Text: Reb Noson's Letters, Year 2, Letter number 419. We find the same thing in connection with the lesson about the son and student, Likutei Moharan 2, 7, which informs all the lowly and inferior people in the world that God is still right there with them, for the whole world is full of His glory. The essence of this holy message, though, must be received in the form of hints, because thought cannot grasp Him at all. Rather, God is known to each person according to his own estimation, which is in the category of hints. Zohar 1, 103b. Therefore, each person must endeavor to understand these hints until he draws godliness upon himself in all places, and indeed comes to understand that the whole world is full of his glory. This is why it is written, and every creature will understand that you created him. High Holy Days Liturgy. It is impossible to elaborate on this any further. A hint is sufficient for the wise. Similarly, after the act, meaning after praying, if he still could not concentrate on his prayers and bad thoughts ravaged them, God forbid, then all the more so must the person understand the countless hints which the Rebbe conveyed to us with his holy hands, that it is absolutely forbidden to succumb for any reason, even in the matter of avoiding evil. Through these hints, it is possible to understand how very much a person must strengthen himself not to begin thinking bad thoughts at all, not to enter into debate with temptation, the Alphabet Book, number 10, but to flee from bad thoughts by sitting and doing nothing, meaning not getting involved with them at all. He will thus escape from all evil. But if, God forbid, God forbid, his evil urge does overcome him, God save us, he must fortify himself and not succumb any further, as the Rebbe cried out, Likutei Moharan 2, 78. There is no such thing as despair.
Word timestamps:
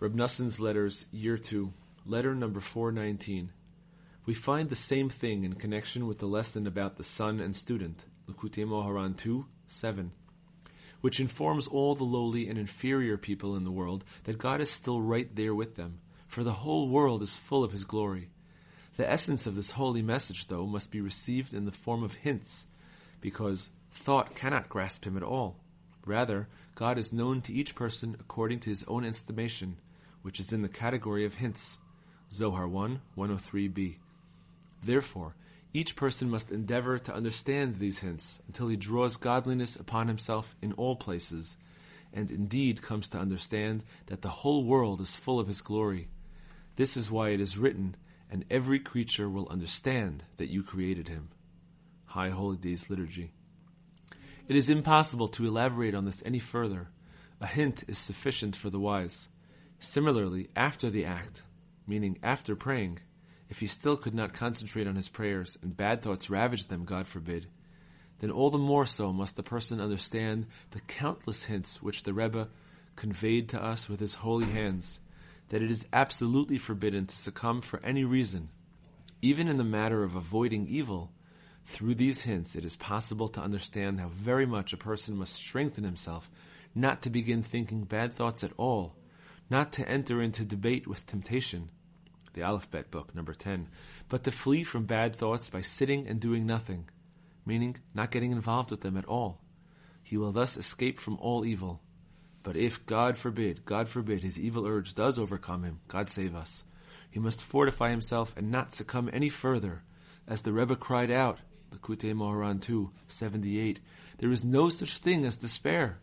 Reb 0.00 0.14
Noson's 0.14 0.58
Letters, 0.58 1.04
Year 1.12 1.36
2, 1.36 1.74
Letter 2.06 2.34
number 2.34 2.58
419. 2.58 3.52
We 4.24 4.32
find 4.32 4.70
the 4.70 4.74
same 4.74 5.10
thing 5.10 5.44
in 5.44 5.52
connection 5.56 6.06
with 6.06 6.20
the 6.20 6.26
lesson 6.26 6.66
about 6.66 6.96
the 6.96 7.04
son 7.04 7.38
and 7.38 7.54
student, 7.54 8.06
Likutei 8.26 8.64
Moharan 8.64 9.14
2, 9.14 9.44
7, 9.68 10.12
which 11.02 11.20
informs 11.20 11.66
all 11.66 11.94
the 11.94 12.04
lowly 12.04 12.48
and 12.48 12.58
inferior 12.58 13.18
people 13.18 13.54
in 13.54 13.64
the 13.64 13.70
world 13.70 14.02
that 14.24 14.38
God 14.38 14.62
is 14.62 14.70
still 14.70 15.02
right 15.02 15.28
there 15.36 15.54
with 15.54 15.76
them, 15.76 16.00
for 16.26 16.42
the 16.44 16.52
whole 16.52 16.88
world 16.88 17.22
is 17.22 17.36
full 17.36 17.62
of 17.62 17.72
His 17.72 17.84
glory. 17.84 18.30
The 18.96 19.06
essence 19.06 19.46
of 19.46 19.54
this 19.54 19.72
holy 19.72 20.00
message, 20.00 20.46
though, 20.46 20.64
must 20.64 20.90
be 20.90 21.02
received 21.02 21.52
in 21.52 21.66
the 21.66 21.72
form 21.72 22.02
of 22.02 22.14
hints, 22.14 22.66
because 23.20 23.70
thought 23.90 24.34
cannot 24.34 24.70
grasp 24.70 25.06
Him 25.06 25.18
at 25.18 25.22
all. 25.22 25.60
Rather, 26.06 26.48
God 26.74 26.96
is 26.96 27.12
known 27.12 27.42
to 27.42 27.52
each 27.52 27.74
person 27.74 28.16
according 28.18 28.60
to 28.60 28.70
his 28.70 28.82
own 28.84 29.04
estimation, 29.04 29.76
which 30.22 30.40
is 30.40 30.52
in 30.52 30.62
the 30.62 30.68
category 30.68 31.24
of 31.24 31.34
hints. 31.34 31.78
Zohar 32.32 32.68
1, 32.68 33.00
103b. 33.16 33.96
Therefore, 34.82 35.34
each 35.72 35.96
person 35.96 36.30
must 36.30 36.50
endeavor 36.50 36.98
to 36.98 37.14
understand 37.14 37.76
these 37.76 38.00
hints 38.00 38.40
until 38.46 38.68
he 38.68 38.76
draws 38.76 39.16
godliness 39.16 39.76
upon 39.76 40.08
himself 40.08 40.56
in 40.60 40.72
all 40.72 40.96
places, 40.96 41.56
and 42.12 42.30
indeed 42.30 42.82
comes 42.82 43.08
to 43.10 43.18
understand 43.18 43.84
that 44.06 44.22
the 44.22 44.28
whole 44.28 44.64
world 44.64 45.00
is 45.00 45.14
full 45.14 45.38
of 45.38 45.46
his 45.46 45.60
glory. 45.60 46.08
This 46.76 46.96
is 46.96 47.10
why 47.10 47.30
it 47.30 47.40
is 47.40 47.58
written, 47.58 47.94
and 48.30 48.44
every 48.50 48.80
creature 48.80 49.28
will 49.28 49.48
understand 49.48 50.24
that 50.36 50.50
you 50.50 50.62
created 50.62 51.08
him. 51.08 51.28
High 52.06 52.30
Holy 52.30 52.56
Days 52.56 52.90
Liturgy. 52.90 53.30
It 54.48 54.56
is 54.56 54.68
impossible 54.68 55.28
to 55.28 55.46
elaborate 55.46 55.94
on 55.94 56.04
this 56.04 56.22
any 56.26 56.40
further. 56.40 56.88
A 57.40 57.46
hint 57.46 57.84
is 57.86 57.98
sufficient 57.98 58.56
for 58.56 58.70
the 58.70 58.80
wise. 58.80 59.28
Similarly, 59.82 60.50
after 60.54 60.90
the 60.90 61.06
act, 61.06 61.42
meaning 61.86 62.18
after 62.22 62.54
praying, 62.54 62.98
if 63.48 63.60
he 63.60 63.66
still 63.66 63.96
could 63.96 64.14
not 64.14 64.34
concentrate 64.34 64.86
on 64.86 64.94
his 64.94 65.08
prayers 65.08 65.56
and 65.62 65.74
bad 65.74 66.02
thoughts 66.02 66.28
ravaged 66.28 66.68
them, 66.68 66.84
God 66.84 67.08
forbid, 67.08 67.46
then 68.18 68.30
all 68.30 68.50
the 68.50 68.58
more 68.58 68.84
so 68.84 69.10
must 69.10 69.36
the 69.36 69.42
person 69.42 69.80
understand 69.80 70.46
the 70.72 70.82
countless 70.82 71.44
hints 71.44 71.82
which 71.82 72.02
the 72.02 72.12
Rebbe 72.12 72.50
conveyed 72.94 73.48
to 73.48 73.62
us 73.62 73.88
with 73.88 74.00
his 74.00 74.12
holy 74.12 74.44
hands, 74.44 75.00
that 75.48 75.62
it 75.62 75.70
is 75.70 75.88
absolutely 75.94 76.58
forbidden 76.58 77.06
to 77.06 77.16
succumb 77.16 77.62
for 77.62 77.82
any 77.82 78.04
reason, 78.04 78.50
even 79.22 79.48
in 79.48 79.56
the 79.56 79.64
matter 79.64 80.02
of 80.02 80.14
avoiding 80.14 80.66
evil. 80.66 81.10
Through 81.64 81.94
these 81.94 82.22
hints, 82.22 82.54
it 82.54 82.66
is 82.66 82.76
possible 82.76 83.28
to 83.28 83.40
understand 83.40 83.98
how 83.98 84.08
very 84.08 84.44
much 84.44 84.74
a 84.74 84.76
person 84.76 85.16
must 85.16 85.36
strengthen 85.36 85.84
himself 85.84 86.30
not 86.74 87.00
to 87.02 87.10
begin 87.10 87.42
thinking 87.42 87.84
bad 87.84 88.12
thoughts 88.12 88.44
at 88.44 88.52
all, 88.58 88.94
not 89.50 89.72
to 89.72 89.88
enter 89.88 90.22
into 90.22 90.44
debate 90.44 90.86
with 90.86 91.04
temptation, 91.06 91.70
the 92.32 92.42
Alphabet 92.42 92.90
Book, 92.90 93.14
number 93.14 93.34
10, 93.34 93.68
but 94.08 94.24
to 94.24 94.30
flee 94.30 94.62
from 94.62 94.84
bad 94.84 95.14
thoughts 95.14 95.50
by 95.50 95.60
sitting 95.60 96.06
and 96.06 96.20
doing 96.20 96.46
nothing, 96.46 96.88
meaning 97.44 97.76
not 97.92 98.12
getting 98.12 98.32
involved 98.32 98.70
with 98.70 98.80
them 98.80 98.96
at 98.96 99.04
all. 99.06 99.40
He 100.02 100.16
will 100.16 100.32
thus 100.32 100.56
escape 100.56 100.98
from 100.98 101.18
all 101.20 101.44
evil. 101.44 101.80
But 102.42 102.56
if, 102.56 102.86
God 102.86 103.16
forbid, 103.16 103.64
God 103.64 103.88
forbid, 103.88 104.22
his 104.22 104.40
evil 104.40 104.66
urge 104.66 104.94
does 104.94 105.18
overcome 105.18 105.64
him, 105.64 105.80
God 105.88 106.08
save 106.08 106.34
us, 106.34 106.64
he 107.10 107.18
must 107.18 107.42
fortify 107.42 107.90
himself 107.90 108.32
and 108.36 108.50
not 108.50 108.72
succumb 108.72 109.10
any 109.12 109.28
further, 109.28 109.82
as 110.26 110.42
the 110.42 110.52
Rebbe 110.52 110.76
cried 110.76 111.10
out, 111.10 111.40
Likutei 111.72 112.14
Moharan 112.14 112.60
2, 112.60 112.90
78. 113.08 113.80
There 114.18 114.30
is 114.30 114.44
no 114.44 114.70
such 114.70 114.98
thing 114.98 115.24
as 115.24 115.36
despair. 115.36 115.98